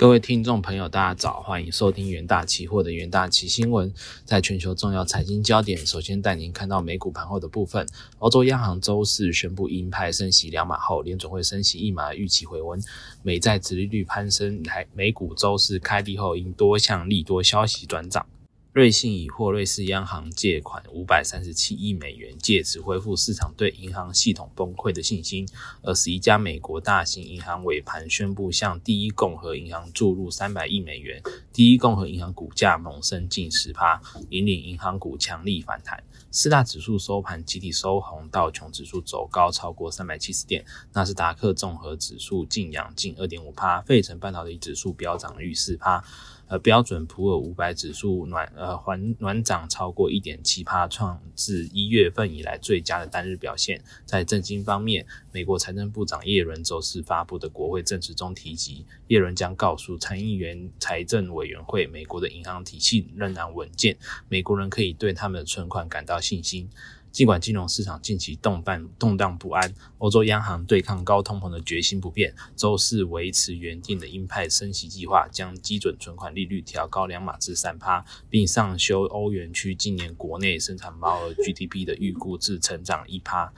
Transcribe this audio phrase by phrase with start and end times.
[0.00, 3.92] 各位听众朋友，大家早，欢迎收听元大期货的元大期新闻。
[4.24, 7.86] 在全球重要财经焦点，首先带您看到美股盘后的部分。
[8.18, 12.82] 欧洲央行周四宣布鹰派升息两码后，联总会升息一码预期回温，
[13.22, 18.24] 美债殖利率攀升，台美股周四开低后因多项利多消息转涨。
[18.72, 25.44] 瑞信已获瑞士央行借款五百三十七亿美元，借此恢复市场对银行系统崩溃的信心。
[25.82, 31.20] 二十一家美国大型银行尾盘宣布向第一共和银行注入三百亿美元，
[31.52, 34.00] 第一共和银行股价猛升近十趴，
[34.30, 36.02] 引领银行股强力反弹。
[36.30, 46.04] 四大指数收盘集体收红，道琼指数走高超过三百七十点，纳斯达克综合指数净扬近二点五趴，费城半导体指数飙涨逾四趴。
[46.46, 53.80] 呃，标准普尔五百指数暖呃环暖涨超过一点七帕，创自一月份以来最佳的单日表现。
[54.04, 63.96] 在政经方面，美国财政部长耶伦周四发布的国会证词中提及，耶伦将告诉参议员财政委委员会，美国的银行体系仍然稳健，
[64.28, 66.68] 美国人可以对他们的存款感到信心。
[67.10, 72.32] 尽管金融市场近期动荡动荡不安，欧洲央行对抗高通膨的决心不变。
[72.54, 83.52] 周四维持原定的鹰派升息计划，将基准存款利率调高两码至三趴，并上修欧元区今年国内生产毛额 GDP 的预估至成长一趴。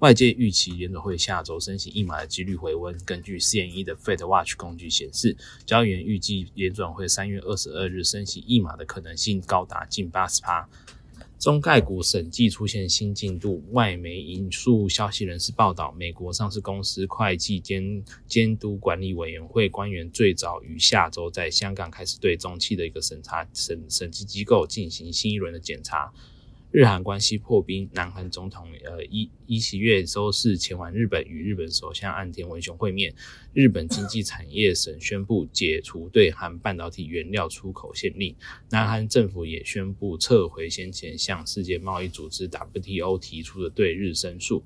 [0.00, 2.96] 外界预期联准会下周升息一码的几率回温。
[3.04, 10.68] 根据 CME 的 Fed Watch 工具显示，交易员预计联准会三月二十二日升息一码的可能性高达近八十趴。
[11.36, 26.12] 中概股审计出现新进度，外媒引述消息人士报道，美国上市公司会计监监督管理委员会官员最早于下周在香港开始对中期的一个审查审审计机构进行新一轮的检查。
[26.70, 33.14] 日韩关系破冰，南韩总统呃伊伊喜月周四前往日本与日本首相岸田文雄会面。
[33.54, 38.36] 日本经济产业省宣布解除对韩半导体原料出口限令。
[38.68, 44.62] 南韩政府也宣布撤回先前向世界贸易组织 WTO 提出的对日申诉。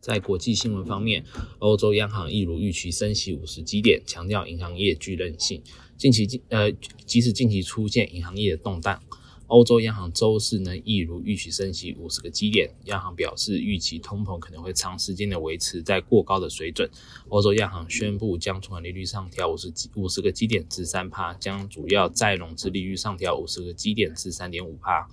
[0.00, 1.22] 在国际新闻方面，
[1.58, 5.62] 欧洲央行一如预期升息五十基点，强调银行业具韧性。
[5.98, 6.72] 近期呃，
[7.04, 9.02] 即使近期出现银行业的动荡。
[9.50, 12.70] 欧洲央行周四呢，一如预期升息五十个基点。
[12.84, 16.88] 央行表示，预期通膨可能会长时间的维持在过高的水准。
[17.28, 25.08] 欧洲央行宣布将存款利率上调五十五十个基点至三帕，将主要再融资利率上调五十个基点至三点五帕。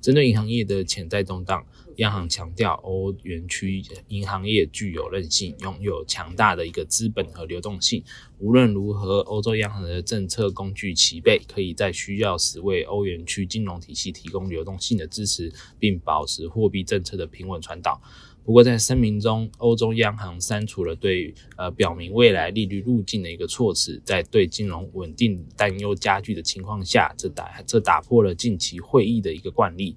[0.00, 1.64] 针对银行业的潜在动荡，
[1.96, 8.02] 央行强调，欧元区银行业具有韧性，拥有强大的一个资本和流动性。
[8.42, 18.02] 无论如何，欧洲央行的政策工具齐备，可以在需要时为欧元区金融体系提供流动性的支持，并保持货币政策的平稳传导。
[18.44, 29.94] 不过，在声明中，欧洲央行删除了对呃表明未来利率路径的一个措辞，在对金融稳定担忧加剧的情况下，这打这打破了近期会议的一个惯例。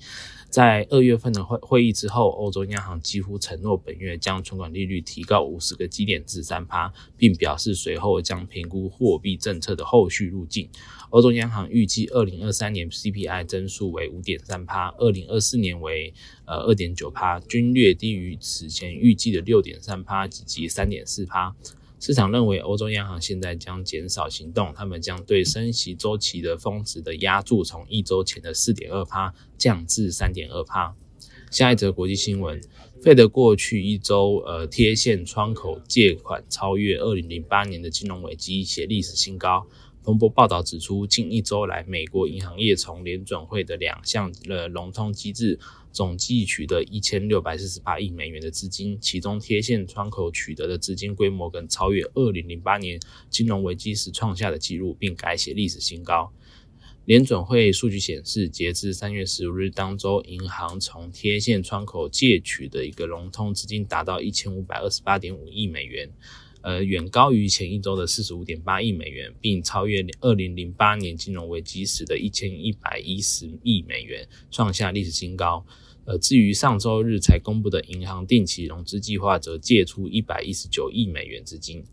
[0.47, 10.68] 在二月份的会会议之后，欧洲央行几乎承诺本月将存款利率提高五十个基点至三趴，并表示随后将评估货币政策的后续路径。
[11.12, 16.12] 欧洲央行预计二零二三年 CPI 增速为五点三趴，二零二四年为
[16.46, 21.56] 呃二点九趴，均略低于此前预计的六点三趴以及三点四趴。
[21.97, 30.94] 市场认为，欧洲央行现在将减少行动，他们将对升息周期的峰值的压注从一周前的四点二趴降至三点二趴。
[31.50, 32.62] 下一则国际新闻，
[33.01, 39.67] 费德过去一周呃贴现窗口借款超越二零零八年的金融危机，写历史新高。
[40.03, 45.59] 彭博报道指出，近一周来，美国银行业从联准会的两项的融通机制
[45.91, 56.31] 总计取得一千六百四十八亿美元的资金，其中贴现窗口取得的资金规模更超越二零零八年金融危机时创下的纪录，并改写历史新高。
[57.05, 66.09] 联准会数据显示，截至三月十五日当周，银行从贴现窗口借取的一个融通资金达到一千五百二十八点五亿美元。
[66.61, 75.63] 呃，远高于前一周的四十五点八亿美元，并超越二零零八年金融危机时的一千一百一十亿美元，创下历史新高。
[76.05, 81.84] 呃，至于上周日才公布的银行定期融资计划，则借出一百一十九亿美元资金。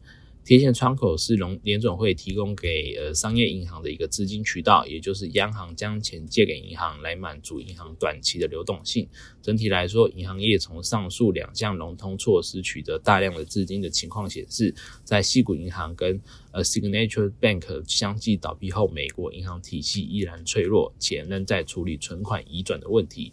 [0.44, 9.08] 贴现窗口是融联总会提供给呃商业银行的一个资金渠道，也就是央行将钱借给银行来满足银行短期的流动性。
[9.40, 14.74] 整体来说，银行业从上述两项融通措施取得大量的资金的情况显示，
[15.04, 23.32] 在西谷银行跟呃 Signature Bank 相继倒闭后，美国银行体系依然脆弱，且仍在处理存款移转的问题。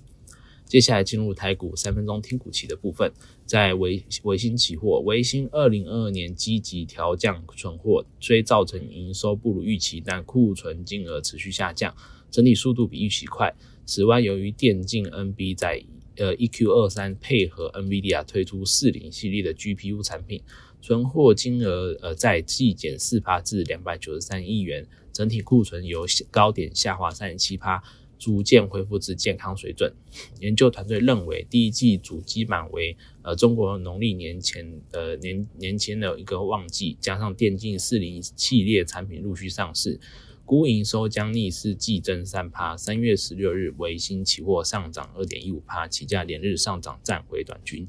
[0.70, 3.12] 接下来进入台股三分钟听股期的部分，
[3.44, 11.96] 在维维新期货，维新二零二二年积极调降存货，虽造成营收不如预期，但库存金额持续下降，
[12.30, 13.52] 整体速度比预期快。
[13.84, 15.84] 此外，由于电竞 NB 在
[16.18, 20.40] 呃 EQ 二三配合 NVIDIA 推出四零系列的 GPU 产品，
[20.84, 27.84] 存货金额呃在季减四趴至两百九十三亿元，整体库存由高点下滑三十七趴。
[28.20, 29.92] 逐渐恢复至健康水准。
[30.42, 40.00] 研究团队认为，第一季主机板为呃中国农历年前呃年年前的一个旺季，加上电竞四零系列产品陆续上市，
[40.46, 42.76] 估营收将逆势季增三趴。
[42.76, 47.88] 三月十六日，维新期货上涨二点一五趴，起价连日上涨，站回短均。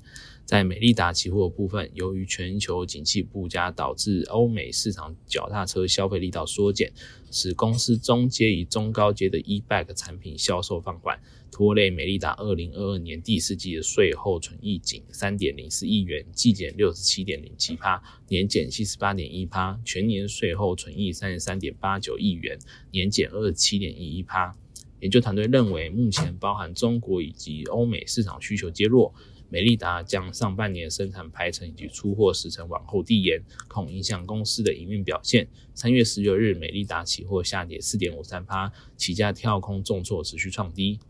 [0.51, 6.93] 在美利达期货部分，由于全球景气不佳，导致欧美市场脚踏车消费力道缩减，
[7.31, 11.17] 使公司中阶与中高阶的 e-bike 产品销售放缓，
[11.53, 22.59] 拖累美利达二零二二年第四季的税后纯益仅三点零四亿元，季减六十七点零七趴，年减七十八点一趴，全年税后纯益三十三点八九亿元，
[22.91, 24.53] 年减二十七点一一趴。
[24.99, 29.15] 研究团队认为，目前包含中国以及欧美市场需求皆弱。
[29.51, 35.49] 美利达将上半年生产排程以及出货时程往后递延，恐影响公司的营运表现。
[35.75, 41.01] 三月十九日，美利达期货下跌四点五三趴，起价跳空重挫，持续创低。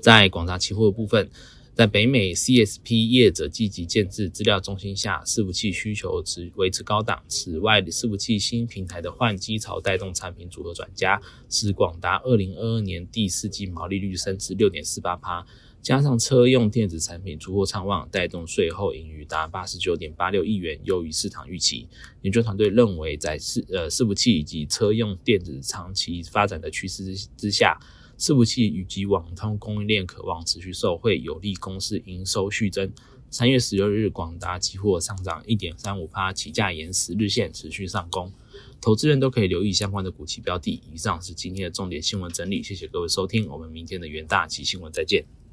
[0.00, 1.30] 在广达期货部分，
[1.74, 7.22] 在北美 CSP 业者积极建制资料中心下，伺服器需求持维持高档。
[7.26, 15.46] 此外，伺服器新平台的换机潮带动产品组合转加，使广达二零二二年第四季毛利率升至六点四八趴。
[15.84, 21.86] 加上车用电子产品出货畅旺，带动税后盈余达八十九点八六亿元，优于市场预期。
[22.22, 27.78] 研究团队认为，在伺呃伺服器以及车用电子长期发展的趋势之之下，
[28.16, 32.90] 伺服器以及网通供应链渴望持续受惠，有利公司营收续增。
[33.30, 38.32] 三月十六日，广达期货上涨一点三五%，起价沿十日线持续上攻。
[38.80, 40.80] 投资人都可以留意相关的股期标的。
[40.90, 45.43] 以上是今天的重点新闻整理，谢谢各位收听，我们明天的元大期新闻再见。